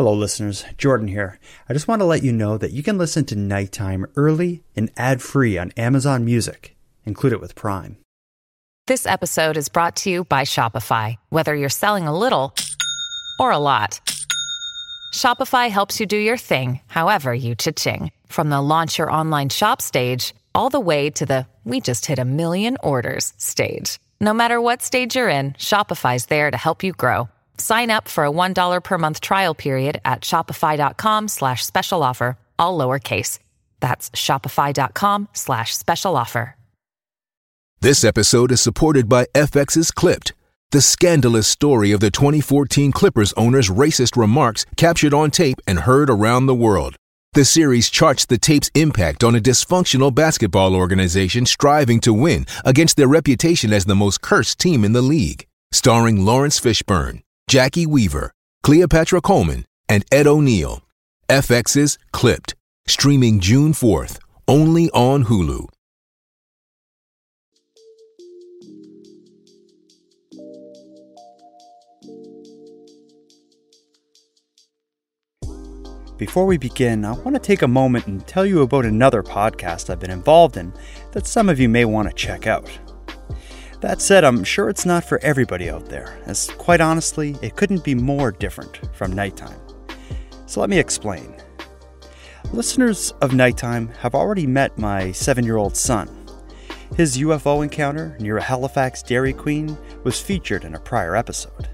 [0.00, 0.64] Hello, listeners.
[0.78, 1.38] Jordan here.
[1.68, 4.90] I just want to let you know that you can listen to Nighttime early and
[4.96, 6.74] ad free on Amazon Music.
[7.04, 7.98] Include it with Prime.
[8.86, 11.16] This episode is brought to you by Shopify.
[11.28, 12.54] Whether you're selling a little
[13.38, 14.00] or a lot,
[15.12, 18.10] Shopify helps you do your thing, however you cha-ching.
[18.26, 22.18] From the launch your online shop stage, all the way to the we just hit
[22.18, 23.98] a million orders stage.
[24.18, 27.28] No matter what stage you're in, Shopify's there to help you grow.
[27.60, 32.78] Sign up for a $1 per month trial period at shopify.com slash special offer, all
[32.78, 33.38] lowercase.
[33.80, 36.56] That's shopify.com slash special offer.
[37.82, 40.34] This episode is supported by FX's Clipped,
[40.70, 46.10] the scandalous story of the 2014 Clippers owner's racist remarks captured on tape and heard
[46.10, 46.96] around the world.
[47.32, 52.96] The series charts the tape's impact on a dysfunctional basketball organization striving to win against
[52.96, 55.46] their reputation as the most cursed team in the league.
[55.72, 58.30] Starring Laurence Fishburne, Jacki Weaver,
[58.62, 60.84] Cleopatra Coleman, and Ed O'Neill.
[61.28, 62.54] FX's Clipped,
[62.86, 65.66] streaming June 4th, only on Hulu.
[76.18, 79.90] Before we begin, I want to take a moment and tell you about another podcast
[79.90, 80.72] I've been involved in
[81.10, 82.70] that some of you may want to check out.
[83.80, 87.82] That said, I'm sure it's not for everybody out there, as quite honestly, it couldn't
[87.82, 89.58] be more different from Nighttime.
[90.44, 91.34] So let me explain.
[92.52, 96.08] Listeners of Nighttime have already met my seven year old son.
[96.96, 101.70] His UFO encounter near a Halifax Dairy Queen was featured in a prior episode.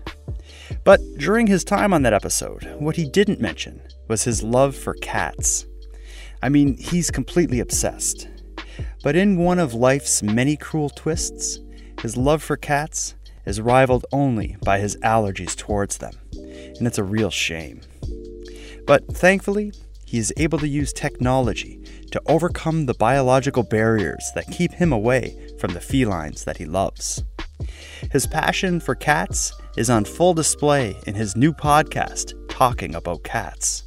[0.85, 4.95] But during his time on that episode, what he didn't mention was his love for
[4.95, 5.67] cats.
[6.43, 8.29] I mean, he's completely obsessed.
[9.03, 11.61] But in one of life's many cruel twists,
[12.00, 17.05] his love for cats is rivaled only by his allergies towards them, and it's a
[17.05, 17.80] real shame.
[18.86, 19.72] But thankfully,
[20.05, 21.80] he is able to use technology
[22.12, 27.24] to overcome the biological barriers that keep him away from the felines that he loves.
[28.12, 33.85] His passion for cats is on full display in his new podcast, Talking About Cats.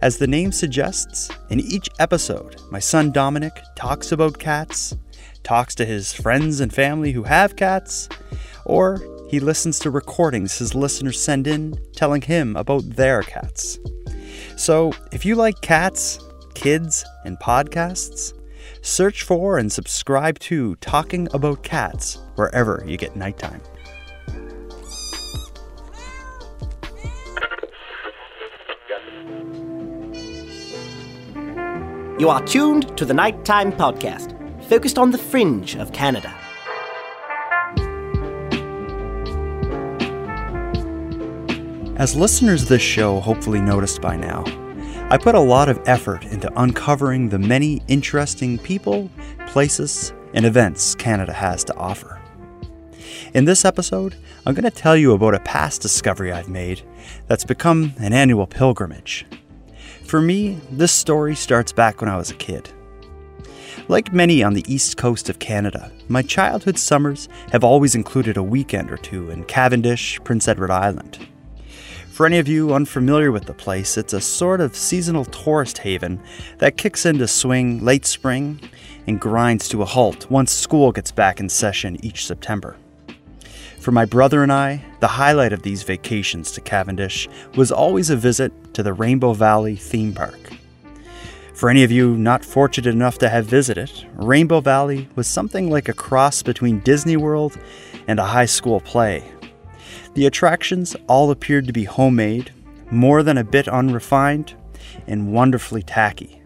[0.00, 4.96] As the name suggests, in each episode, my son Dominic talks about cats,
[5.46, 8.08] talks to his friends and family who have cats,
[8.64, 13.78] or he listens to recordings his listeners send in telling him about their cats.
[14.56, 16.18] So, if you like cats,
[16.54, 18.32] kids, and podcasts,
[18.82, 23.60] search for and subscribe to Talking About Cats wherever you get nighttime.
[32.18, 34.35] You are tuned to the Nighttime Podcast,
[34.68, 36.34] focused on the fringe of Canada.
[41.96, 44.44] As listeners of this show hopefully noticed by now,
[45.08, 49.08] I put a lot of effort into uncovering the many interesting people,
[49.46, 52.20] places, and events Canada has to offer.
[53.32, 56.82] In this episode, I'm going to tell you about a past discovery I've made
[57.28, 59.24] that's become an annual pilgrimage.
[60.04, 62.68] For me, this story starts back when I was a kid.
[63.88, 68.42] Like many on the east coast of Canada, my childhood summers have always included a
[68.42, 71.26] weekend or two in Cavendish, Prince Edward Island.
[72.10, 76.20] For any of you unfamiliar with the place, it's a sort of seasonal tourist haven
[76.58, 78.58] that kicks into swing late spring
[79.06, 82.76] and grinds to a halt once school gets back in session each September.
[83.78, 88.16] For my brother and I, the highlight of these vacations to Cavendish was always a
[88.16, 90.40] visit to the Rainbow Valley theme park.
[91.56, 95.88] For any of you not fortunate enough to have visited, Rainbow Valley was something like
[95.88, 97.58] a cross between Disney World
[98.06, 99.24] and a high school play.
[100.12, 102.52] The attractions all appeared to be homemade,
[102.90, 104.52] more than a bit unrefined,
[105.06, 106.42] and wonderfully tacky.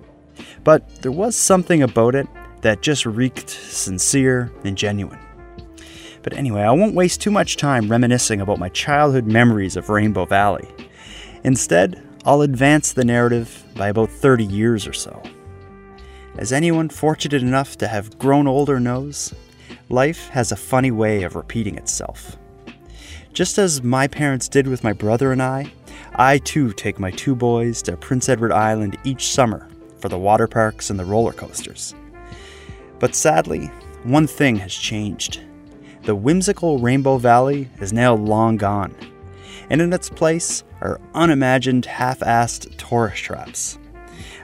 [0.62, 2.28] But there was something about it
[2.60, 5.18] that just reeked sincere and genuine.
[6.22, 10.26] But anyway, I won't waste too much time reminiscing about my childhood memories of Rainbow
[10.26, 10.68] Valley.
[11.42, 15.22] Instead, I'll advance the narrative by about 30 years or so.
[16.36, 19.34] As anyone fortunate enough to have grown older knows,
[19.88, 22.36] life has a funny way of repeating itself.
[23.32, 25.72] Just as my parents did with my brother and I,
[26.14, 29.66] I too take my two boys to Prince Edward Island each summer
[29.98, 31.94] for the water parks and the roller coasters.
[32.98, 33.70] But sadly,
[34.02, 35.40] one thing has changed.
[36.02, 38.94] The whimsical Rainbow Valley is now long gone,
[39.70, 43.78] and in its place are unimagined half assed tourist traps.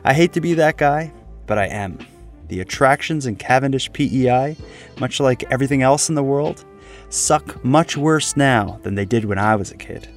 [0.04, 1.12] I hate to be that guy,
[1.46, 1.98] but I am.
[2.48, 4.56] The attractions in Cavendish PEI,
[4.98, 6.64] much like everything else in the world,
[7.08, 10.08] suck much worse now than they did when I was a kid.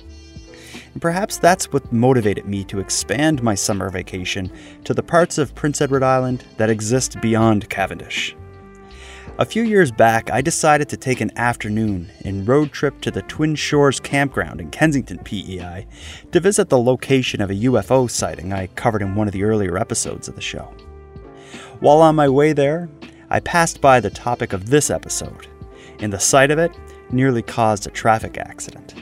[0.94, 4.52] And Perhaps that's what motivated me to expand my summer vacation
[4.84, 8.36] to the parts of Prince Edward Island that exist beyond Cavendish.
[9.40, 13.22] A few years back, I decided to take an afternoon and road trip to the
[13.22, 15.88] Twin Shores campground in Kensington, PEI,
[16.34, 19.78] to visit the location of a UFO sighting I covered in one of the earlier
[19.78, 20.74] episodes of the show.
[21.80, 22.90] While on my way there,
[23.30, 25.48] I passed by the topic of this episode,
[26.02, 26.78] and the sight of it
[27.10, 28.94] nearly caused a traffic accident.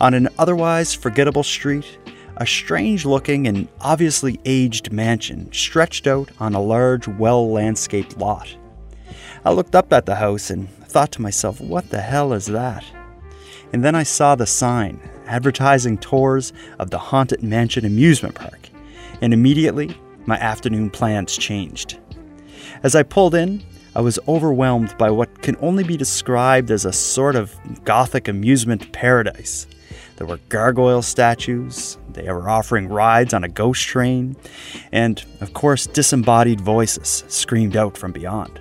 [0.00, 1.98] On an otherwise forgettable street,
[2.38, 8.56] a strange looking and obviously aged mansion stretched out on a large, well landscaped lot.
[9.44, 12.84] I looked up at the house and thought to myself, what the hell is that?
[13.72, 18.68] And then I saw the sign advertising tours of the Haunted Mansion amusement park,
[19.20, 19.96] and immediately
[20.26, 21.98] my afternoon plans changed.
[22.82, 23.62] As I pulled in,
[23.96, 27.54] I was overwhelmed by what can only be described as a sort of
[27.84, 29.66] gothic amusement paradise.
[30.16, 34.36] There were gargoyle statues, they were offering rides on a ghost train,
[34.92, 38.60] and, of course, disembodied voices screamed out from beyond.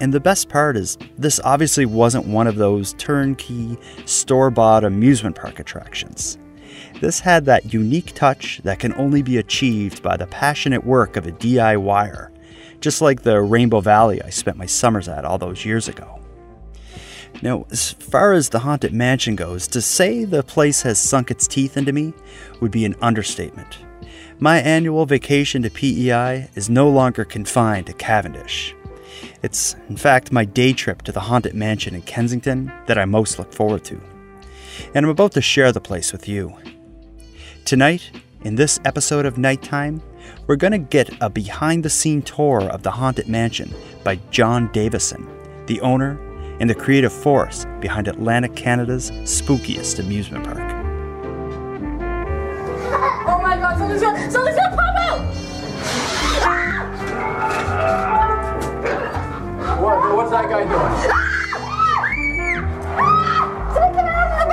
[0.00, 5.36] And the best part is, this obviously wasn't one of those turnkey, store bought amusement
[5.36, 6.38] park attractions.
[7.00, 11.26] This had that unique touch that can only be achieved by the passionate work of
[11.26, 12.30] a DIYer,
[12.80, 16.20] just like the Rainbow Valley I spent my summers at all those years ago.
[17.42, 21.48] Now, as far as the Haunted Mansion goes, to say the place has sunk its
[21.48, 22.14] teeth into me
[22.60, 23.78] would be an understatement.
[24.38, 28.74] My annual vacation to PEI is no longer confined to Cavendish.
[29.42, 33.38] It's, in fact, my day trip to the Haunted Mansion in Kensington that I most
[33.38, 34.00] look forward to.
[34.94, 36.54] And I'm about to share the place with you.
[37.64, 38.10] Tonight,
[38.42, 40.02] in this episode of Nighttime,
[40.46, 43.72] we're going to get a behind the scene tour of the Haunted Mansion
[44.02, 45.26] by John Davison,
[45.66, 46.18] the owner
[46.60, 50.58] and the creative force behind Atlantic Canada's spookiest amusement park.
[53.26, 55.20] Oh my god, something's gonna, something's gonna pop out!
[56.46, 58.33] Ah!
[59.84, 60.96] What, what's that guy doing?
[63.74, 64.46] Something came out of the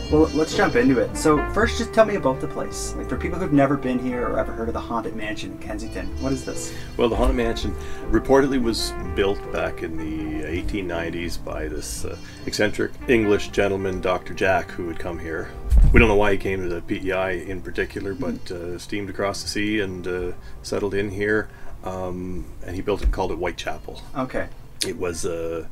[0.00, 0.10] bed!
[0.10, 1.14] Well, let's jump into it.
[1.14, 2.94] So, first, just tell me about the place.
[2.94, 5.58] Like, for people who've never been here or ever heard of the Haunted Mansion in
[5.58, 6.74] Kensington, what is this?
[6.96, 7.76] Well, the Haunted Mansion
[8.10, 14.32] reportedly was built back in the 1890s by this uh, eccentric English gentleman, Dr.
[14.32, 15.50] Jack, who had come here.
[15.92, 19.42] We don't know why he came to the PEI in particular, but uh, steamed across
[19.42, 20.32] the sea and uh,
[20.62, 21.50] settled in here.
[21.84, 24.02] Um, and he built it, called it Whitechapel.
[24.16, 24.48] Okay.
[24.86, 25.66] It was uh,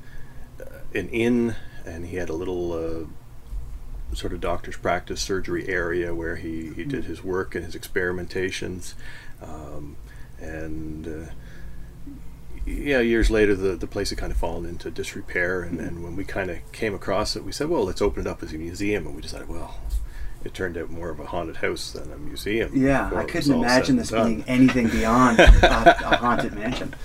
[0.94, 6.36] an inn, and he had a little uh, sort of doctor's practice surgery area where
[6.36, 8.94] he, he did his work and his experimentations.
[9.42, 9.96] Um,
[10.40, 11.32] and uh,
[12.64, 15.62] yeah, years later, the, the place had kind of fallen into disrepair.
[15.62, 18.26] And, and when we kind of came across it, we said, well, let's open it
[18.26, 19.06] up as a museum.
[19.06, 19.76] And we decided, well,
[20.44, 22.70] it turned out more of a haunted house than a museum.
[22.74, 26.94] Yeah, I couldn't imagine this being anything beyond a, a haunted mansion.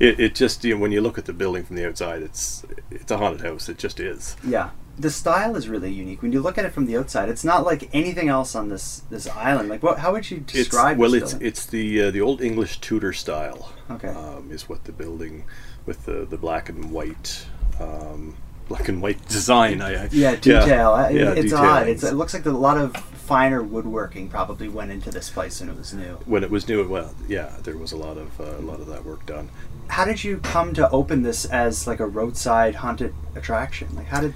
[0.00, 2.64] It, it just, you know, when you look at the building from the outside, it's
[2.90, 3.68] it's a haunted house.
[3.68, 4.36] It just is.
[4.44, 4.70] Yeah.
[4.98, 6.20] The style is really unique.
[6.20, 9.02] When you look at it from the outside, it's not like anything else on this
[9.08, 9.68] this island.
[9.68, 10.00] Like, what?
[10.00, 10.98] How would you It's, describe?
[10.98, 11.46] well, it's building?
[11.48, 13.72] it's the uh, the old English Tudor style.
[13.88, 14.08] Okay.
[14.08, 15.44] Um, is what the building
[15.86, 17.46] with the the black and white.
[17.78, 18.36] Um,
[18.68, 19.80] black and white design.
[19.82, 20.90] I, I, yeah, detail.
[20.92, 21.88] I- yeah, it's odd.
[21.88, 25.70] It's, it looks like a lot of finer woodworking probably went into this place when
[25.70, 26.18] it was new.
[26.26, 26.86] when it was new.
[26.86, 29.48] Well, yeah, there was a lot of uh, a lot of that work done.
[29.88, 33.88] How did you come to open this as like a roadside haunted attraction?
[33.94, 34.34] Like, how did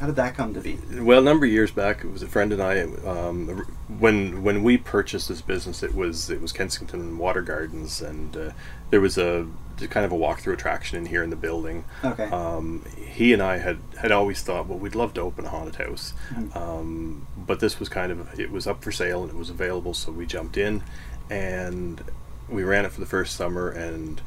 [0.00, 0.78] how did that come to be?
[0.98, 2.80] Well, a number of years back, it was a friend and I.
[2.80, 3.66] Um,
[3.98, 8.50] when when we purchased this business, it was it was Kensington Water Gardens, and uh,
[8.88, 9.46] there was a
[9.90, 11.84] kind of a walkthrough attraction in here in the building.
[12.02, 12.24] Okay.
[12.24, 15.76] Um, he and I had had always thought, well, we'd love to open a haunted
[15.76, 16.14] house,
[16.54, 19.92] um, but this was kind of it was up for sale and it was available,
[19.92, 20.82] so we jumped in,
[21.28, 22.02] and
[22.48, 24.22] we ran it for the first summer and.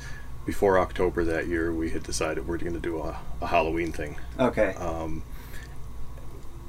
[0.45, 4.17] Before October that year, we had decided we're going to do a, a Halloween thing.
[4.37, 4.73] Okay.
[4.73, 5.23] Um,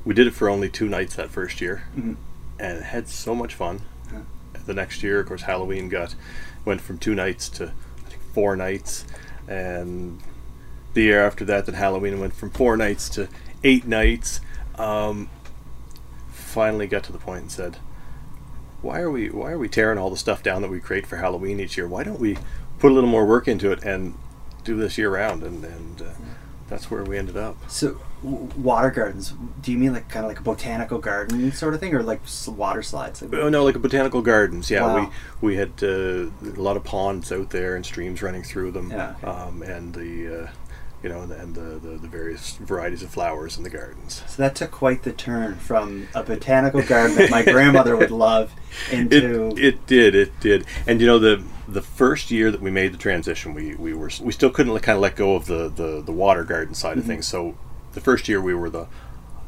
[0.05, 2.17] we did it for only two nights that first year, Mhm.
[2.59, 3.81] and had so much fun.
[4.13, 4.21] Yeah.
[4.67, 6.15] The next year, of course, Halloween got
[6.65, 7.73] went from two nights to
[8.07, 9.05] I think four nights,
[9.49, 10.21] and
[10.95, 13.29] the year after that, then Halloween went from four nights to
[13.63, 14.41] eight nights.
[14.77, 15.29] Um,
[16.31, 17.79] finally, got to the point and said,
[18.83, 21.17] "Why are we why are we tearing all the stuff down that we create for
[21.17, 21.87] Halloween each year?
[21.89, 22.39] Why don't we
[22.79, 24.15] put a little more work into it and
[24.65, 26.05] do this year round?" And and uh,
[26.69, 27.57] that's where we ended up.
[27.71, 29.35] So, water gardens.
[29.61, 32.21] Do you mean like kind of like a botanical garden sort of thing, or like
[32.49, 33.23] water slides?
[33.23, 34.71] Like, Oh no, like a botanical gardens.
[34.71, 35.11] Yeah, Wow.
[35.41, 38.91] we we had uh, a lot of ponds out there and streams running through them.
[38.91, 39.27] Yeah, okay.
[39.27, 40.49] Um, and the uh,
[41.03, 44.23] you know, and, and the, the the various varieties of flowers in the gardens.
[44.27, 48.53] So that took quite the turn from a botanical garden that my grandmother would love
[48.91, 49.49] into.
[49.49, 52.93] It, it did, it did, and you know the the first year that we made
[52.93, 56.03] the transition, we, we were we still couldn't kind of let go of the, the,
[56.03, 57.27] the water garden side of things.
[57.27, 57.57] So
[57.95, 58.87] the first year we were the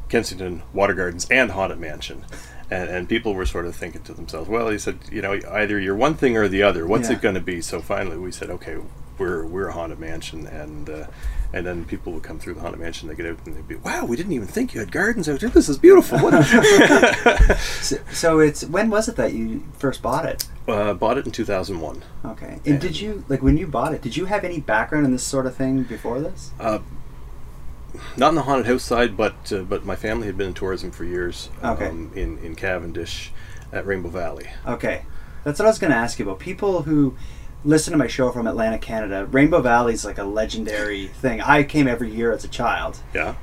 [0.09, 2.25] Kensington Water Gardens and Haunted Mansion.
[2.69, 5.79] And, and people were sort of thinking to themselves, well, he said, you know, either
[5.79, 6.85] you're one thing or the other.
[6.85, 7.15] What's Yeah.
[7.15, 7.61] it going to be?
[7.61, 8.77] So finally, we said, okay,
[9.17, 11.07] we're we're a haunted mansion, and uh,
[11.51, 13.07] and then people would come through the haunted mansion.
[13.07, 15.39] They get out and they'd be, wow, we didn't even think you had gardens out
[15.39, 15.49] here.
[15.49, 16.19] This is beautiful.
[16.19, 16.33] What
[17.57, 20.45] so, so it's when was it that you first bought it?
[20.67, 22.03] uh, bought it in 2001.
[22.25, 22.59] Okay.
[22.65, 24.01] And did you like when you bought it?
[24.01, 26.51] Did you have any background in this sort of thing before this?
[28.15, 30.91] Not on the haunted house side, but uh, but my family had been in tourism
[30.91, 31.49] for years.
[31.63, 31.87] Okay.
[31.87, 33.31] Um, in in Cavendish,
[33.71, 34.47] at Rainbow Valley.
[34.65, 35.03] Okay,
[35.43, 36.39] that's what I was going to ask you about.
[36.39, 37.15] People who
[37.63, 41.41] listen to my show from Atlantic, Canada, Rainbow Valley is like a legendary thing.
[41.41, 42.99] I came every year as a child.
[43.13, 43.35] Yeah.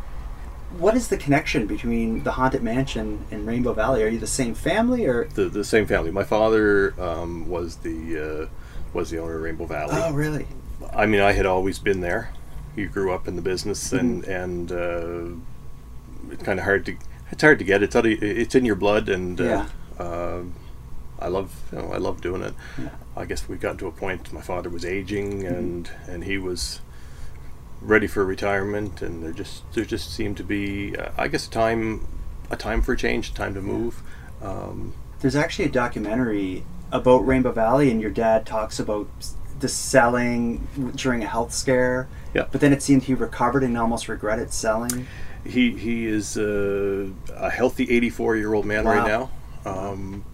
[0.79, 4.03] What is the connection between the Haunted Mansion and Rainbow Valley?
[4.03, 5.29] Are you the same family or?
[5.29, 6.11] The the same family.
[6.11, 8.49] My father um, was the uh,
[8.93, 9.93] was the owner of Rainbow Valley.
[9.95, 10.47] Oh, really?
[10.93, 12.31] I mean, I had always been there.
[12.77, 14.31] He grew up in the business, and Mm-hmm.
[14.31, 16.97] and uh, it's kind of hard to
[17.31, 17.83] it's hard to get.
[17.83, 19.67] It's out of, it's in your blood, and uh,
[19.99, 20.55] um
[21.21, 22.55] I love you know I love doing it.
[23.17, 24.33] I guess we got to a point.
[24.33, 25.55] My father was aging, Mm-hmm.
[25.55, 26.81] and and he was
[27.81, 31.51] ready for retirement, and there just there just seemed to be uh, I guess a
[31.51, 32.07] time
[32.51, 34.03] a time for change, a time to move.
[34.43, 39.09] Um, There's actually a documentary about Rainbow Valley, and your dad talks about
[39.61, 40.67] the selling
[40.97, 42.07] during a health scare.
[42.35, 42.47] Yeah.
[42.51, 45.07] But then it seemed he recovered and almost regretted selling.
[45.45, 49.31] He he is uh, a healthy 84 year old man right now.
[49.65, 50.25] Um,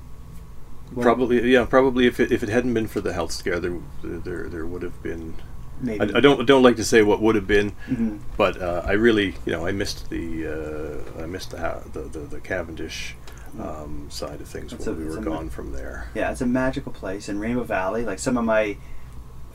[0.93, 3.79] Well, probably yeah, probably if it, if it hadn't been for the health scare, there
[4.03, 5.35] there there would have been.
[5.83, 6.01] Maybe.
[6.15, 8.19] I, I don't don't like to say what would have been, Mhm.
[8.37, 12.01] but uh, I really you know I missed the uh, I missed the, ha- the,
[12.01, 13.15] the the Cavendish
[13.59, 16.09] um, side of things when a- we were a ma- gone from there.
[16.15, 18.05] Yeah, it's a magical place in Rainbow Valley.
[18.05, 18.77] Like some of my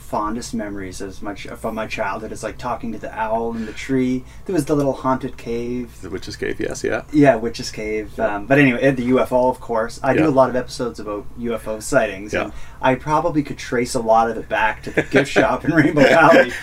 [0.05, 3.73] fondest memories of my from my childhood is like talking to the owl in the
[3.73, 4.23] tree.
[4.45, 5.99] There was the little haunted cave.
[6.01, 7.03] The Witch's Cave, yes, yeah.
[7.11, 8.17] Yeah, Witch's Cave.
[8.19, 9.99] Um, but anyway, the UFO, of course.
[10.03, 13.99] I do a lot of episodes about UFO sightings, and I probably could trace a
[13.99, 16.51] lot of it back to the gift shop in Rainbow Valley.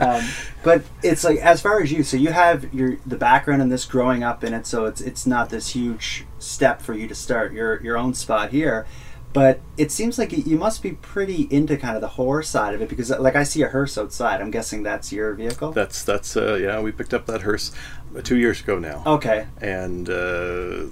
[0.00, 0.24] Um,
[0.62, 3.84] but it's like as far as you, so you have your the background in this,
[3.84, 7.52] growing up in it, so it's it's not this huge step for you to start
[7.52, 8.86] your your own spot here.
[9.32, 12.82] But it seems like you- must be pretty into kind of the horror side of
[12.82, 14.40] it because, like, I see a hearse outside.
[14.40, 15.70] I'm guessing that's your vehicle.
[15.72, 16.80] That's that's uh, yeah.
[16.80, 17.70] We picked up that hearse
[18.16, 19.02] uh, two years ago now.
[19.06, 19.46] okay.
[19.60, 20.86] and uh,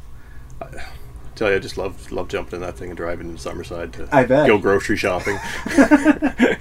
[0.63, 0.67] I
[1.35, 4.09] tell you, I just love love jumping in that thing and driving to Summerside to
[4.13, 4.47] I bet.
[4.47, 5.39] go grocery shopping.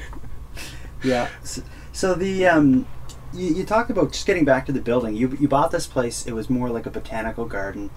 [1.04, 1.30] Yeah.
[1.44, 1.62] So,
[1.94, 2.88] so the um,
[3.34, 5.16] you, you talked about just getting back to the building.
[5.16, 6.26] You you bought this place.
[6.26, 7.92] It was more like a botanical garden.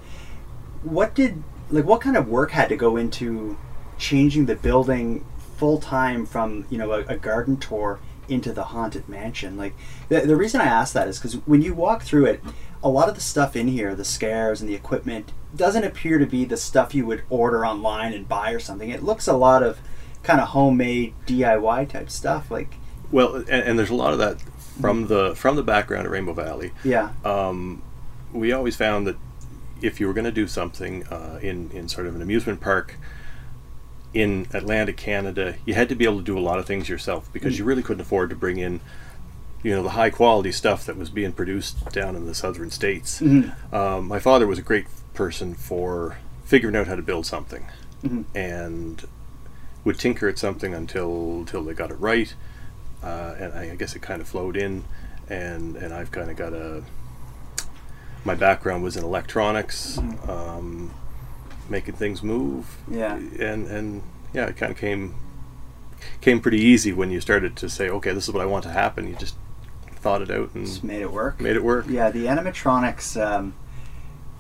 [0.83, 3.57] What did like what kind of work had to go into
[4.01, 5.25] changing the building
[5.57, 9.57] full time from you know a, a garden tour into the haunted mansion?
[9.57, 9.75] Like
[10.09, 12.43] the the reason I ask that is because when you walk through it,
[12.83, 16.27] a lot of the stuff in here, the scares and the equipment, doesn't appear to
[16.27, 18.91] be the stuff you would order online and buy or something.
[18.91, 19.79] It looks a lot of
[20.23, 22.51] kind of homemade DIY type stuff.
[22.51, 22.75] Like
[23.13, 24.41] well, and, and there's a lot of that
[24.81, 26.73] from the from the background at Rainbow Valley.
[26.85, 27.11] yeah.
[27.25, 27.83] Um,
[28.33, 29.17] we always found that
[29.83, 32.97] if you were going to do something uh, in in sort of an amusement park
[34.13, 37.33] in Atlantic Canada, you had to be able to do a lot of things yourself
[37.33, 38.81] because you really couldn't afford to bring in,
[39.63, 43.21] you know, the high quality stuff that was being produced down in the southern states.
[43.73, 47.67] Um, my father was a great person for figuring out how to build something,
[48.35, 49.07] and
[49.85, 52.35] would tinker at something until until they got it right.
[53.03, 54.85] Uh, and I, I guess it kind of flowed in,
[55.29, 56.83] and and I've kind of got a.
[58.25, 59.97] My background was in electronics,
[60.29, 60.93] um,
[61.71, 62.79] making things move.
[62.91, 63.15] Yeah.
[63.15, 64.03] and and
[64.35, 65.15] yeah, it kind of came
[66.21, 68.71] came pretty easy when you started to say, okay, this is what I want to
[68.71, 69.07] happen.
[69.09, 69.37] You just
[69.97, 71.41] thought it out and Just made it work.
[71.41, 71.87] made it work.
[71.89, 73.21] Yeah, the animatronics.
[73.21, 73.55] Um,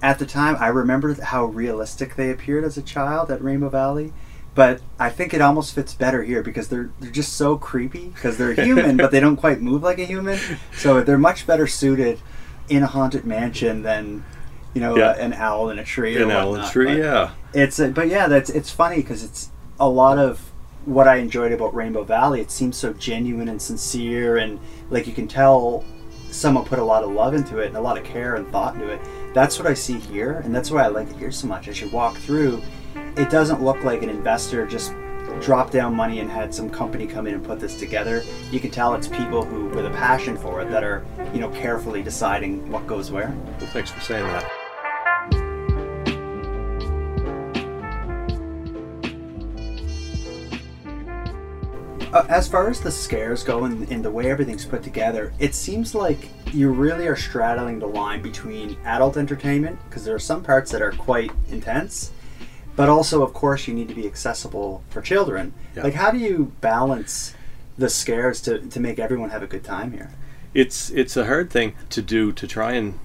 [0.03, 4.15] at the time, I remember how realistic they appeared as a child at Rainbow Valley,
[4.55, 8.39] but I think it almost fits better here because they're they're just so creepy because
[8.39, 10.39] they're human, but they don't quite move like a human.
[10.75, 12.21] So they're much better suited
[12.71, 14.25] in a haunted mansion than
[14.75, 15.11] you know Yeah.
[15.11, 16.21] uh, an owl in a tree.
[16.21, 16.73] An owl whatnot.
[16.73, 17.31] tree, But yeah.
[17.53, 20.51] It's uh, but yeah, that's it's funny because it's a lot of
[20.85, 22.41] what I enjoyed about Rainbow Valley.
[22.41, 24.59] It seems so genuine and sincere, and
[24.91, 25.85] like you can tell
[26.31, 28.75] someone put a lot of love into it and a lot of care and thought
[28.75, 29.01] into it.
[29.35, 31.69] That's what I see here, and that's why I like it here so much.
[31.69, 32.63] As you walk through,
[33.17, 34.93] it doesn't look like an investor just
[35.41, 38.71] dropped down money and had some company come in and put this together, you can
[38.71, 42.71] tell it's people who, with a passion for it, that are, you know, carefully deciding
[42.71, 43.35] what goes where.
[43.59, 44.51] Well, thanks for saying that.
[52.13, 55.55] Uh, as far as the scares go and, and the way everything's put together, it
[55.55, 60.43] seems like you really are straddling the line between adult entertainment, because there are some
[60.43, 62.11] parts that are quite intense,
[62.75, 65.55] but also, of course, you need to be accessible for children.
[65.77, 65.85] Yeah.
[65.85, 67.35] Like, how do you balance
[67.79, 70.11] the scares to, to make everyone have a good time here?
[70.53, 72.99] It's it's a hard thing to do to try and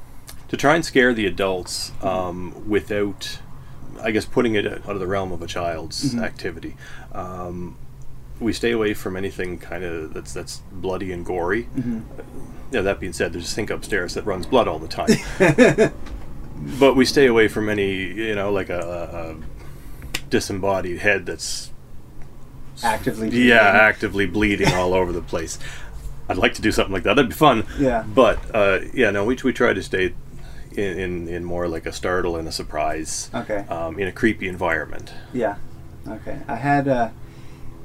[0.48, 3.38] to try and scare the adults um, without,
[4.02, 6.76] I guess, putting it out of the realm of a child's activity.
[7.12, 7.78] Um,
[8.40, 11.68] we stay away from anything kind of that's that's bloody and gory.
[12.72, 15.10] Yeah, that being said, there's a sink upstairs that runs blood all the time.
[16.80, 19.38] but we stay away from any, you know, like a,
[20.20, 21.72] a disembodied head that's
[22.84, 23.30] Actively.
[23.30, 25.58] yeah actively bleeding all over the place.
[26.28, 27.16] I'd like to do something like that.
[27.16, 27.66] That'd be fun.
[27.80, 28.04] Yeah.
[28.04, 30.14] But uh, yeah, no, we we try to stay
[30.72, 33.30] in, in in more like a startle and a surprise.
[33.34, 33.60] Okay.
[33.70, 35.14] Um, in a creepy environment.
[35.34, 35.56] Yeah.
[36.08, 36.38] Okay.
[36.48, 37.10] I had uh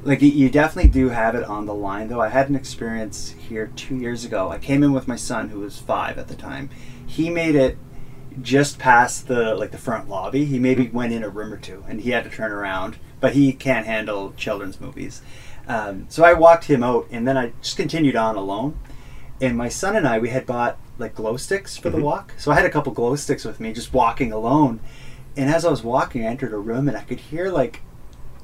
[0.02, 2.20] like you- definitely do have it on the line though.
[2.20, 4.50] I had an experience here 2 years ago.
[4.50, 6.70] I came in with my son who was 5 at the time.
[7.06, 7.76] He made it
[8.40, 10.44] just past the like the front lobby.
[10.44, 13.34] He maybe went in a room or two and he had to turn around, but
[13.34, 15.20] he can't handle children's movies.
[15.66, 18.78] Um, so I walked him out and then I just continued on alone.
[19.40, 22.34] And my son and I we had bought like glow sticks for the walk.
[22.38, 24.80] So I had a couple glow sticks with me just walking alone.
[25.36, 27.80] And as I was walking, I entered a room and I could hear like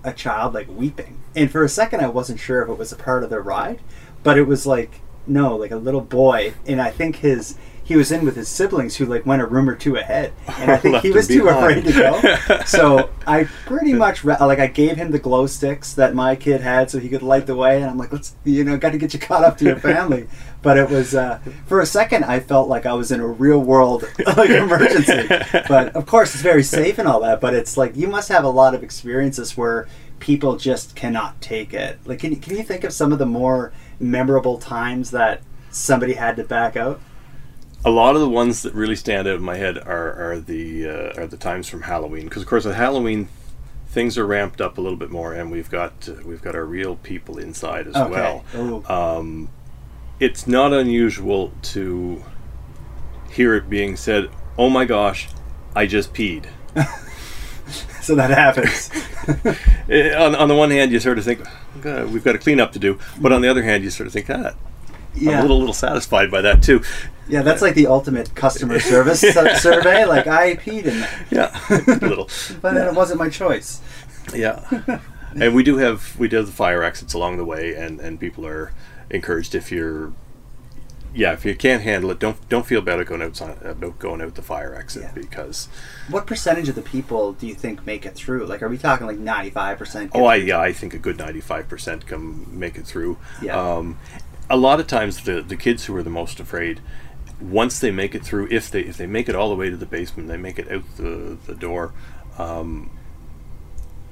[0.07, 1.19] a child like weeping.
[1.35, 3.81] And for a second, I wasn't sure if it was a part of the ride,
[4.23, 6.55] but it was like no, like a little boy.
[6.67, 9.69] And I think his he was in with his siblings who like went a room
[9.71, 11.79] or two ahead, and I think he was too behind.
[11.79, 12.61] afraid to go.
[12.67, 16.63] so I pretty much re- like I gave him the glow sticks that my kid
[16.63, 18.99] had so he could light the way, and I'm like, let's you know, got to
[18.99, 20.27] get you caught up to your family.
[20.63, 23.61] but it was uh, for a second I felt like I was in a real
[23.61, 24.03] world
[24.37, 25.29] like emergency.
[25.69, 27.41] But of course, it's very safe and all that.
[27.41, 29.87] But it's like you must have a lot of experiences where
[30.19, 32.01] people just cannot take it.
[32.05, 36.35] Like, can can you think of some of the more memorable times that somebody had
[36.35, 37.01] to back out?
[37.87, 40.89] A lot of the ones that really stand out in my head are are the
[40.89, 43.29] uh, are the times from Halloween because of course at Halloween
[43.89, 46.65] things are ramped up a little bit more and we've got uh, we've got our
[46.65, 48.45] real people inside as well.
[48.91, 49.49] Um,
[50.19, 52.23] it's not unusual to
[53.31, 55.29] hear it being said, "Oh my gosh,
[55.75, 56.47] I just peed."
[58.03, 58.91] so that happens.
[59.89, 61.41] Eh, on, on the one hand, you sort of think
[61.81, 64.13] "God, we've got a cleanup to do, but on the other hand, you sort of
[64.13, 64.55] think, "Ah,
[65.17, 65.33] yeah.
[65.33, 66.83] I'm a little little satisfied by that too."
[67.29, 70.05] yeah, that's like the ultimate customer service su- survey.
[70.05, 72.29] Like, I peed in that, Yeah, a little.
[72.63, 73.81] but then it wasn't my choice.
[74.35, 74.61] Yeah,
[75.35, 78.21] and we do have we do have the fire exits along the way, and and
[78.21, 78.73] people are
[79.11, 80.13] encouraged if you're.
[81.15, 84.21] Yeah, if you can't handle it, don't don't feel bad about going outside about going
[84.21, 85.13] out the fire exit Yeah.
[85.15, 85.67] because
[86.11, 88.45] What percentage of the people do you think make it through?
[88.45, 90.11] Like, are we talking like 95%?
[90.13, 93.17] Oh, I yeah, I think a good ninety-five percent come make it through.
[93.41, 93.57] Yeah.
[93.59, 93.99] Um,
[94.49, 96.81] a lot of times, the the kids who are the most afraid,
[97.41, 99.77] once they make it through, if they if they make it all the way to
[99.77, 101.93] the basement, they make it out the the door.
[102.39, 102.91] Um,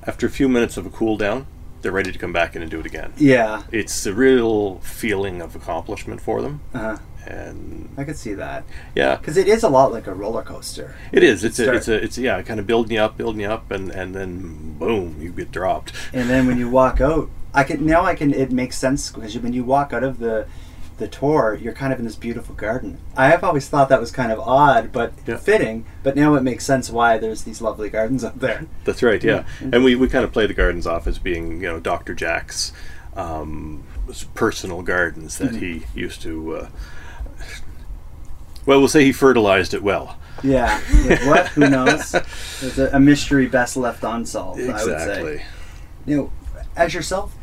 [0.06, 1.46] after a few minutes of a cool down,
[1.82, 3.12] they're ready to come back in and do it again.
[3.16, 6.98] Yeah, It's a real feeling of accomplishment for them, uh-huh.
[7.26, 8.64] and I could see that.
[8.94, 10.94] yeah, Because it is a lot like a roller coaster.
[11.12, 11.42] it is.
[11.44, 13.90] It's a, it's a, it's yeah, kind of building you up, building you up, and
[13.90, 15.92] and then boom, you get dropped.
[16.12, 19.38] and then when you walk out i can now i can it makes sense because
[19.38, 20.46] when you walk out of the
[20.98, 24.12] the tour you're kind of in this beautiful garden i have always thought that was
[24.12, 25.36] kind of odd but Yeah.
[25.38, 29.22] fitting but now it makes sense why there's these lovely gardens up there That's right,
[29.24, 29.44] yeah.
[29.60, 32.14] And we, we kind of play the gardens off as being, you know, Dr.
[32.14, 32.72] Jack's
[33.16, 33.82] um,
[34.34, 36.56] personal gardens that he used to.
[36.56, 36.68] Uh,
[38.66, 40.16] well, we'll say he fertilized it well.
[40.42, 40.78] yeah
[41.28, 45.42] what who knows It's a, a mystery best left unsolved i would say Exactly.
[46.06, 46.32] you know,
[46.76, 47.34] as yourself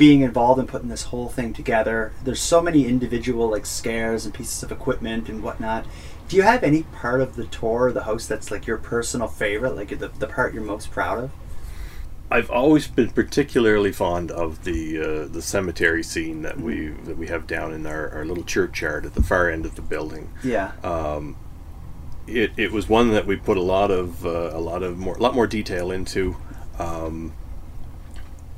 [0.00, 4.32] being involved in putting this whole thing together, there's so many individual like scares and
[4.32, 5.84] pieces of equipment and whatnot.
[6.26, 9.28] Do you have any part of the tour or the house that's like your personal
[9.28, 11.30] favorite, like the, the part you're most proud of?
[12.30, 17.26] I've always been particularly fond of the uh, the cemetery scene that we that we
[17.26, 20.32] have down in our, our little churchyard at the far end of the building.
[20.42, 20.72] Yeah.
[22.26, 25.16] it, it was one that we put a lot of uh, a lot of more
[25.16, 26.36] a lot more detail into.
[26.78, 27.34] Um,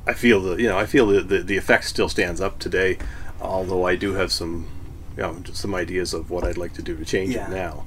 [0.05, 2.97] I feel the you know I feel the, the the effect still stands up today,
[3.41, 4.67] although I do have some
[5.15, 7.47] you know some ideas of what I'd like to do to change Yeah.
[7.47, 7.85] it now.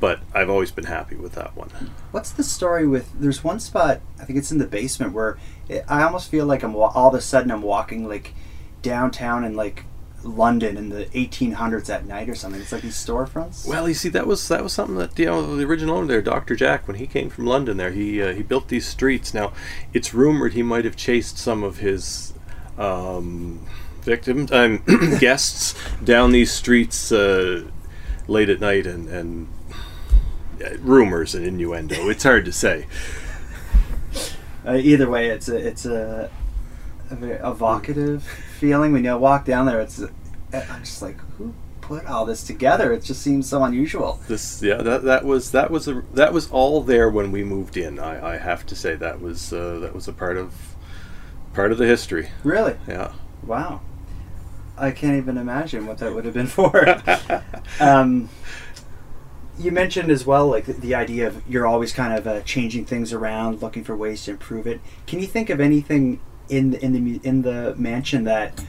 [0.00, 1.68] but I've always been happy with that one.
[2.10, 3.12] What's the story with?
[3.20, 5.38] There's one spot I think it's in the basement where
[5.68, 8.32] it, I almost feel like I'm wa- all of a sudden I'm walking like
[8.82, 9.84] downtown and like
[10.24, 12.60] London in the 1800s at night or something.
[12.60, 13.66] It's like these storefronts.
[13.66, 16.22] Well, you see, that was that was something that you know the original owner there,
[16.22, 19.34] Doctor Jack, when he came from London, there he uh, he built these streets.
[19.34, 19.52] Now,
[19.92, 22.32] it's rumored he might have chased some of his
[22.78, 23.66] um,
[24.02, 24.82] victims, um,
[25.20, 27.64] guests, down these streets uh,
[28.28, 29.48] late at night, and and
[30.64, 32.08] uh, rumors and innuendo.
[32.08, 32.86] It's hard to say.
[34.64, 36.30] Uh, either way, it's a it's a,
[37.10, 38.28] a very evocative
[38.62, 39.80] feeling when you walk down there.
[39.80, 40.00] It's
[40.52, 42.92] I'm just like who put all this together?
[42.92, 44.20] It just seems so unusual.
[44.28, 47.76] This yeah that that was that was a, that was all there when we moved
[47.76, 47.98] in.
[47.98, 50.76] I, I have to say that was uh, that was a part of
[51.54, 52.28] part of the history.
[52.44, 52.76] Really?
[52.86, 53.12] Yeah.
[53.44, 53.80] Wow.
[54.78, 57.02] I can't even imagine what that would have been for.
[57.80, 58.28] um,
[59.58, 62.84] you mentioned as well, like the, the idea of you're always kind of uh, changing
[62.84, 64.80] things around, looking for ways to improve it.
[65.08, 66.20] Can you think of anything
[66.56, 68.62] in the, in the in the mansion that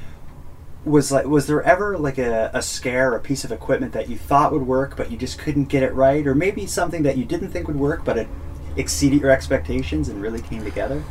[0.86, 1.26] was like?
[1.26, 4.52] Was there ever like a, a scare, or a piece of equipment that you thought
[4.52, 7.50] would work, but you just couldn't get it right, or maybe something that you didn't
[7.52, 8.28] think would work, but it
[8.76, 11.04] exceeded your expectations and really came together?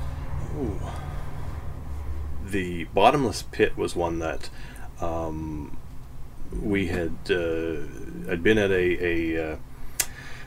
[0.59, 0.79] Ooh.
[2.53, 4.51] the bottomless pit was one that
[5.01, 5.77] um,
[6.63, 9.57] we had uh, had been at a, a uh,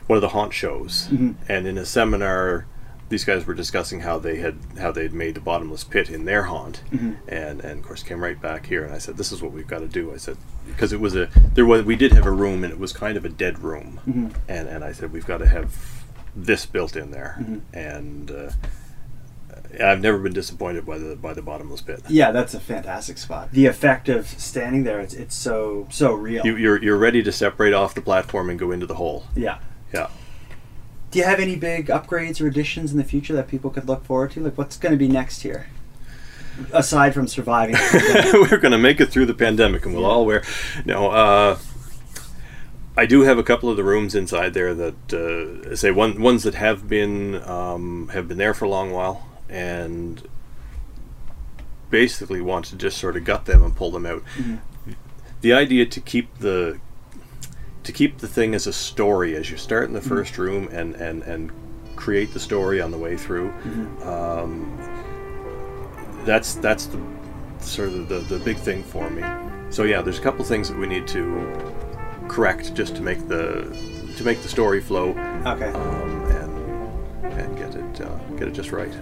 [0.06, 1.08] one of the haunt shows,
[1.48, 2.66] and in a seminar,
[3.08, 6.44] these guys were discussing how they had how they'd made the bottomless pit in their
[6.44, 7.12] haunt, mm-hmm.
[7.28, 9.66] and and of course came right back here, and I said, "This is what we've
[9.66, 12.30] got to do." I said because it was a there was we did have a
[12.30, 14.28] room, and it was kind of a dead room, mm-hmm.
[14.48, 17.76] and and I said we've got to have this built in there, mm-hmm.
[17.76, 18.30] and.
[18.30, 18.50] Uh,
[19.82, 22.00] I've never been disappointed by the by the bottomless pit.
[22.08, 23.50] Yeah, that's a fantastic spot.
[23.50, 26.46] The effect of standing there, it's, it's so so real.
[26.46, 29.26] You, you're you're ready to separate off the platform and go into the hole.
[29.34, 29.58] yeah.
[29.92, 30.08] Yeah.
[31.16, 34.04] Do you have any big upgrades or additions in the future that people could look
[34.04, 34.40] forward to?
[34.40, 35.68] Like, what's going to be next here?
[36.74, 37.74] Aside from surviving.
[38.34, 40.42] We're going to make it through the pandemic, and we'll all wear.
[40.84, 41.58] No, uh,
[42.98, 46.42] I do have a couple of the rooms inside there that uh, say one ones
[46.42, 50.22] that have been um, have been there for a long while, and
[51.88, 54.22] basically want to just sort of gut them and pull them out.
[55.40, 56.78] The idea to keep the
[57.86, 60.96] to keep the thing as a story as you start in the first room and
[60.96, 61.52] and and
[61.94, 63.50] create the story on the way through.
[64.02, 64.76] Um,
[66.24, 67.00] that's that's the
[67.60, 69.22] sort of the, the big thing for me.
[69.70, 71.24] So yeah, there's a couple things that we need to
[72.28, 73.62] correct just to make the
[74.16, 75.10] to make the story flow
[75.46, 75.70] okay.
[75.70, 78.92] um, and and get it uh, get it just right.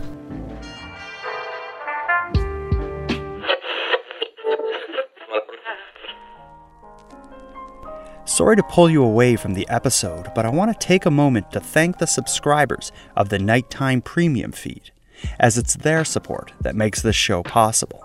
[8.45, 11.51] Sorry to pull you away from the episode, but I want to take a moment
[11.53, 14.91] to thank the subscribers of the Nighttime Premium feed,
[15.41, 18.05] as it's their support that makes this show possible.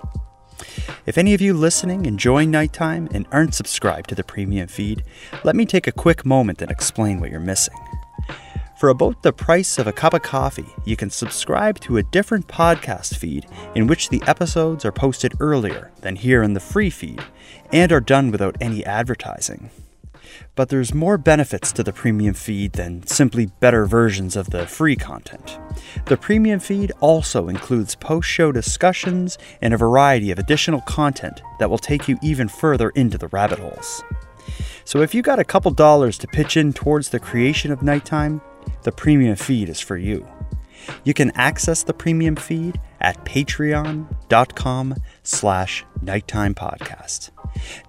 [1.06, 5.04] If any of you listening enjoy Nighttime and aren't subscribed to the premium feed,
[5.44, 7.76] let me take a quick moment and explain what you're missing.
[8.80, 12.48] For about the price of a cup of coffee, you can subscribe to a different
[12.48, 17.22] podcast feed in which the episodes are posted earlier than here in the free feed
[17.74, 19.70] and are done without any advertising.
[20.60, 24.98] But there's more benefits to the premium feed than simply better versions of the free
[24.98, 25.58] content.
[26.08, 31.70] The premium feed also includes post show discussions and a variety of additional content that
[31.70, 34.04] will take you even further into the rabbit holes.
[34.84, 38.42] So if you got a couple dollars to pitch in towards the creation of Nighttime,
[38.84, 40.28] the premium feed is for you.
[41.06, 47.30] You can access the premium feed at patreon.com slash nighttime podcast.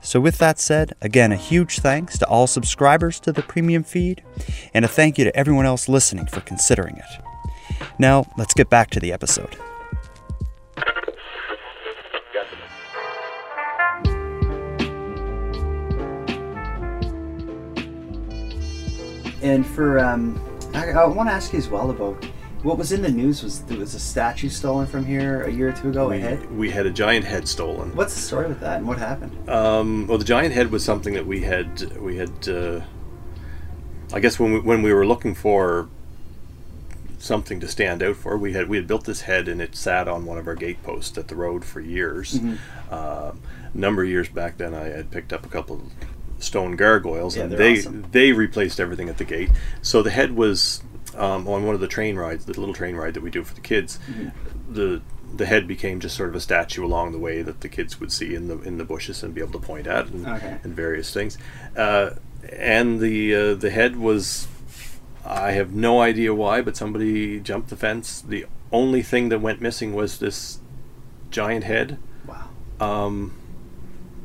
[0.00, 4.22] So with that said, again, a huge thanks to all subscribers to the premium feed,
[4.74, 7.84] and a thank you to everyone else listening for considering it.
[7.98, 9.56] Now, let's get back to the episode.
[19.42, 20.38] And for, um,
[20.74, 22.24] I, I want to ask you as well about
[22.62, 25.70] what was in the news was there was a statue stolen from here a year
[25.70, 26.50] or two ago, a We, head.
[26.50, 27.94] we had a giant head stolen.
[27.96, 29.48] What's the story with that and what happened?
[29.48, 32.48] Um, well, the giant head was something that we had we had.
[32.48, 32.80] Uh,
[34.12, 35.88] I guess when we when we were looking for
[37.18, 40.08] something to stand out for, we had we had built this head and it sat
[40.08, 42.38] on one of our gate posts at the road for years.
[42.90, 43.32] Uh,
[43.72, 45.82] a number of years back, then I had picked up a couple of
[46.42, 48.06] stone gargoyles, Yeah, and they awesome.
[48.10, 49.50] they replaced everything at the gate.
[49.82, 50.82] So the head was
[51.20, 53.54] um, on one of the train rides, the little train ride that we do for
[53.54, 53.98] the kids.
[54.10, 54.74] Mm-hmm.
[54.74, 55.02] The
[55.32, 58.10] the head became just sort of a statue along the way that the kids would
[58.10, 60.58] see in the in the bushes and be able to point at and, Okay.
[60.64, 61.38] and various things.
[61.76, 62.10] Uh,
[62.52, 64.48] and the uh, the head was
[65.24, 68.20] I have no idea why, but somebody jumped the fence.
[68.22, 70.58] The only thing that went missing was this
[71.30, 71.98] giant head.
[72.26, 72.48] Wow.
[72.80, 73.36] Um,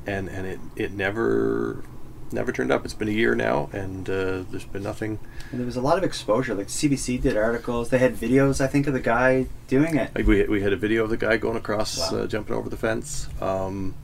[0.08, 1.84] and and it, it never
[2.32, 2.86] never turned up.
[2.86, 5.20] It's been a year now, and uh, there's been nothing.
[5.52, 6.54] And there was a lot of exposure.
[6.56, 7.90] Like CBC did articles.
[7.90, 10.14] They had videos, I think, of the guy doing it.
[10.16, 12.20] Like we, we had a video of the guy going across, Wow.
[12.20, 13.28] uh, jumping over the fence.
[13.42, 13.96] Um,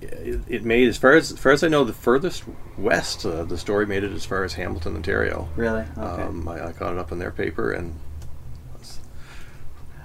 [0.00, 2.44] it, it made as far as, as far as I know, the furthest
[2.76, 3.24] west.
[3.24, 5.48] Uh, the story made it as far as Hamilton, Ontario.
[5.54, 5.84] Really?
[5.96, 6.22] Okay.
[6.22, 7.94] Um, I, I caught it up in their paper, and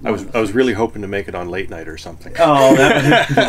[0.05, 2.31] I was I was really hoping to make it on late night or something.
[2.37, 3.41] Oh, that would be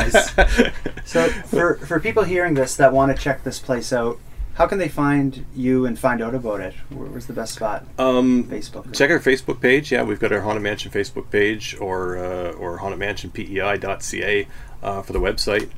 [0.72, 0.72] nice.
[1.10, 4.18] So, for for people hearing this that want to check this place out,
[4.58, 6.74] how can they find you and find out about it?
[6.90, 7.86] Where, where's the best spot?
[7.96, 8.92] Um, Facebook.
[8.92, 9.92] Check our Facebook page.
[9.92, 14.48] Yeah, we've got our Haunted Mansion Facebook page or uh, or hauntedmansionpei.ca
[14.82, 15.70] uh, for the website.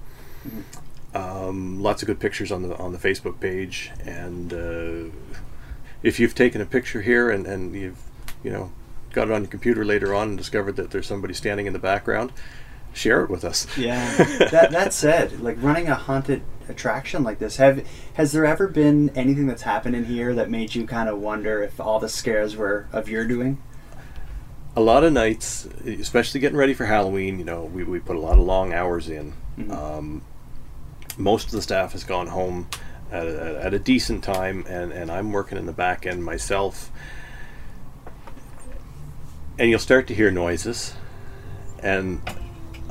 [1.14, 5.14] Um, lots of good pictures on the on the Facebook page, and uh,
[6.02, 7.98] if you've taken a picture here and, and you've
[8.42, 8.72] you know
[9.12, 11.78] got it on your computer later on and discovered that there's somebody standing in the
[11.78, 12.32] background,
[12.92, 13.66] share it with us.
[13.76, 14.16] Yeah.
[14.50, 19.10] that that said, like running a haunted attraction like this, have has there ever been
[19.10, 22.56] anything that's happened in here that made you kind of wonder if all the scares
[22.56, 23.62] were of your doing?
[24.76, 28.20] a lot of nights, especially getting ready for Halloween, you know, we, we put a
[28.20, 29.32] lot of long hours in.
[29.68, 30.22] Um,
[31.18, 32.68] most of the staff has gone home
[33.10, 36.90] at a, at a decent time, and, and I'm working in the back end myself.
[39.58, 40.94] And you'll start to hear noises,
[41.82, 42.22] and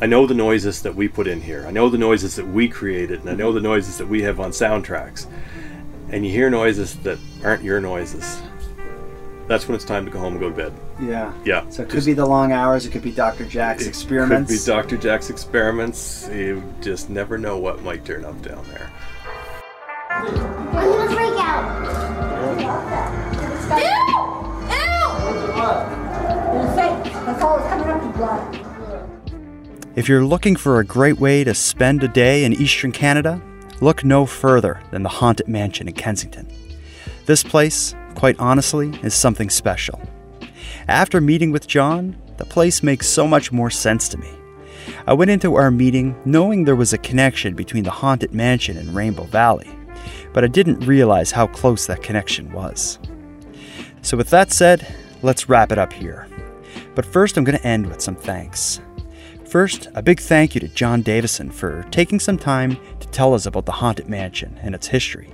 [0.02, 1.66] I know the noises that we put in here.
[1.68, 4.40] I know the noises that we created, and I know the noises that we have
[4.40, 5.28] on soundtracks.
[6.12, 8.42] And you hear noises that aren't your noises.
[9.48, 10.74] That's when it's time to go home and go to bed.
[11.02, 11.34] Yeah.
[11.44, 11.68] Yeah.
[11.70, 12.86] So it could just- be the long hours.
[12.86, 13.46] It could be Dr.
[13.46, 14.52] Jack's experiments.
[14.52, 14.98] It could be Dr.
[14.98, 16.30] Jack's experiments.
[16.32, 18.90] You just never know what might turn up down there.
[20.12, 21.90] I'm gonna freak out.
[30.00, 33.42] If you're looking for a great way to spend a day in eastern Canada,
[33.82, 36.48] look no further than the Haunted Mansion in Kensington.
[37.26, 40.00] This place, quite honestly, is something special.
[40.88, 44.32] After meeting with John, the place makes so much more sense to me.
[45.06, 48.96] I went into our meeting knowing there was a connection between the Haunted Mansion and
[48.96, 49.70] Rainbow Valley,
[50.32, 53.00] but I didn't realize how close that connection was.
[54.02, 54.88] So, with that said,
[55.24, 56.26] let's wrap it up here.
[56.96, 58.80] But first, I'm going to end with some thanks.
[59.50, 63.48] First, a big thank you to John Davison for taking some time to tell us
[63.48, 65.34] about the Haunted Mansion and its history.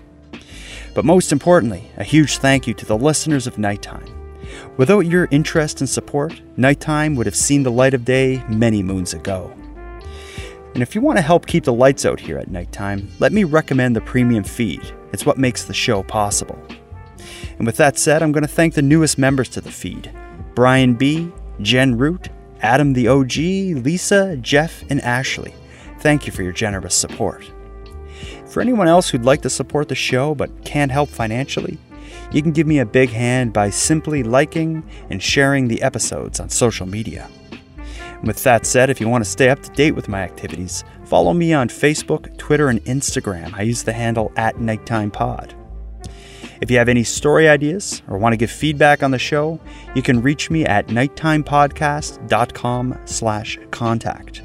[0.93, 4.07] But most importantly, a huge thank you to the listeners of Nighttime.
[4.77, 9.13] Without your interest and support, Nighttime would have seen the light of day many moons
[9.13, 9.53] ago.
[10.73, 13.43] And if you want to help keep the lights out here at nighttime, let me
[13.43, 14.93] recommend the premium feed.
[15.11, 16.61] It's what makes the show possible.
[17.57, 20.09] And with that said, I'm going to thank the newest members to the feed
[20.53, 21.29] Brian B.,
[21.61, 22.29] Jen Root,
[22.65, 23.35] Adam the OG,
[23.85, 25.53] Lisa, Jeff, and Ashley.
[25.99, 27.45] Thank you for your generous support.
[28.47, 31.77] For anyone else who'd like to support the show but can't help financially,
[32.31, 36.49] you can give me a big hand by simply liking and sharing the episodes on
[36.49, 37.29] social media.
[38.23, 41.35] With that said, if you want to stay up to date with my activities, follow
[41.35, 43.53] me on Facebook, Twitter, and Instagram.
[43.53, 45.64] I use the handle at NighttimePod.
[46.61, 49.59] If you have any story ideas or want to give feedback on the show,
[49.93, 54.41] you can reach me at nighttimepodcast.com slash contact.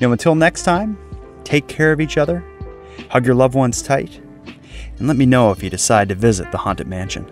[0.00, 0.98] Now until next time,
[1.44, 2.44] take care of each other,
[3.08, 4.20] hug your loved ones tight,
[4.98, 7.30] and let me know if you decide to visit the Haunted Mansion.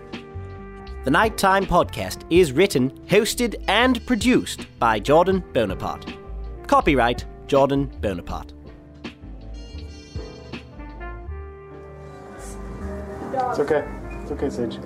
[1.03, 6.13] The Nighttime Podcast is written, hosted, and produced by Jordan Bonaparte.
[6.67, 8.53] Copyright Jordan Bonaparte.
[13.49, 13.83] It's okay.
[14.21, 14.77] It's okay, Sage.